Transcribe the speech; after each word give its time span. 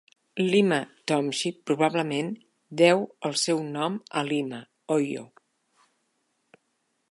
Lima 0.51 0.77
Township 1.11 1.59
probablement 1.71 2.31
deu 2.81 3.05
el 3.29 3.37
seu 3.43 3.61
nom 3.77 4.01
a 4.21 4.25
Lima, 4.33 4.65
Ohio. 4.99 5.29